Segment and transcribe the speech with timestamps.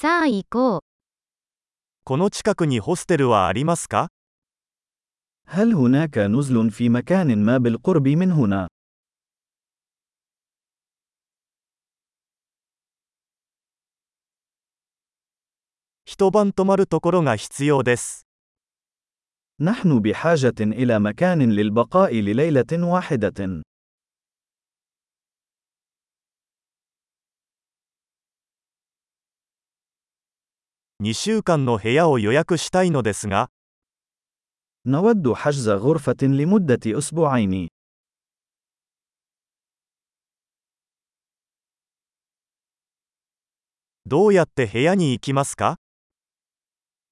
[0.00, 0.79] さあ行こう。
[2.03, 4.09] この近くにホステルはありますか
[5.45, 8.67] هل هناك نزل في مكان ما بالقرب من هنا؟
[16.05, 18.25] 一晩泊まるところが必要です。
[19.59, 23.61] نحن بحاجة إلى مكان للبقاء لليلة واحدة.
[31.02, 33.50] 2週間の部屋を予約したいのですが、
[34.86, 37.68] نود حجز غرفة لمدة أسبوعين.
[44.06, 45.76] どうやって部屋に行きますか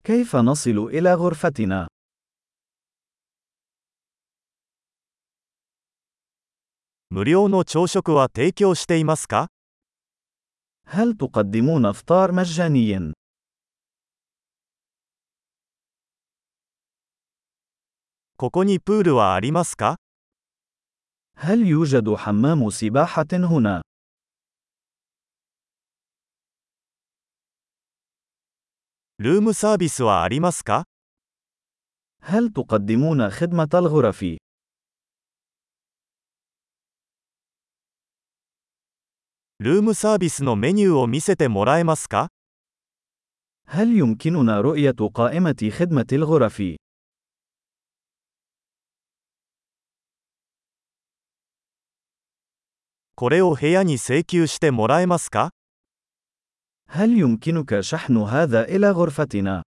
[0.04, 1.88] كيف نصل إلى غرفتنا؟
[7.10, 9.48] 無料の朝食は提供していますか
[10.86, 13.14] هل تقدمون إفطار مجاني؟
[18.38, 19.96] ここにプールはありますか
[21.36, 23.82] هل يوجد حمام سباحة هنا؟
[29.18, 30.84] ルームサービスはありますか
[32.20, 34.38] هل تقدمون خدمة الغرف؟
[39.60, 42.28] ルームサービスのメニューを見せてもらえますか
[43.68, 46.76] هل يمكننا رؤية قائمة خدمة الغرف؟
[53.18, 55.50] これを部屋に請求してもらえますか
[56.88, 59.62] هل يمكنك شحن هذا إلى غرفتنا؟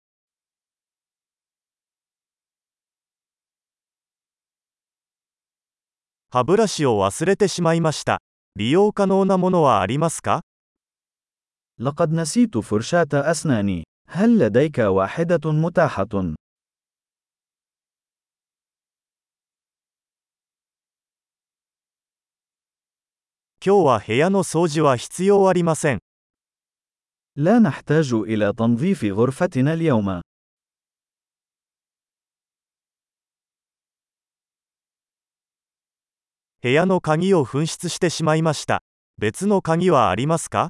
[6.30, 8.20] 歯ブラシを忘れてしまいました。
[8.56, 10.42] 利用可能なものはありますか
[11.80, 13.84] لقد نسيت فرشاة أسناني.
[14.09, 16.34] هل لديك واحدة متاحة؟
[23.66, 25.99] 今日は部屋の掃除は必要ありません。
[27.38, 30.21] لا نحتاج إلى تنظيف غرفتنا اليوم.
[36.61, 38.82] 部屋の鍵を紛失してしまいました。
[39.17, 40.70] 別の鍵はありますか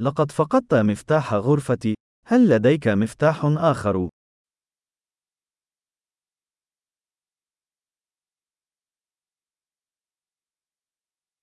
[0.00, 1.94] لقد فقدت مفتاح غرفتي.
[2.26, 4.08] هل لديك مفتاح آخر؟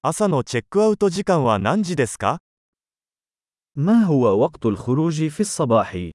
[0.04, 2.40] 朝のチェックアウト時間は何時ですか
[3.76, 6.12] ما هو وقت الخروج في الصباح؟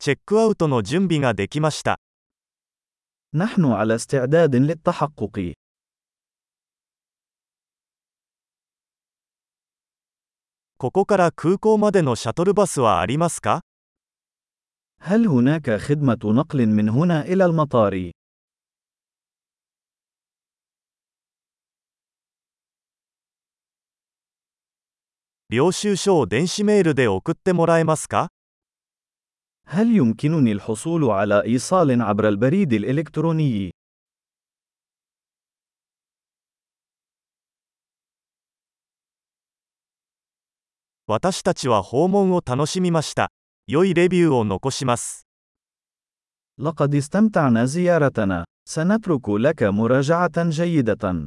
[0.00, 2.00] チェックアウトの準備ができました。
[3.34, 5.54] نحن على استعداد للتحقق.
[10.78, 13.60] ここから空港までのシャトルバスはありますか
[15.02, 18.10] هل هناك خدمة نقل من هنا إلى المطار؟
[25.50, 28.28] 領収書を電子メールで送ってもらえますか
[29.66, 33.70] هل يمكنني الحصول على إيصال عبر البريد الإلكتروني؟
[41.08, 43.32] 私たちは訪問を楽しみました。
[43.66, 45.26] 良いレビューを残します。
[46.60, 48.44] لقد استمتعنا زيارتنا.
[48.68, 51.26] سنترك لك مراجعة جيدة.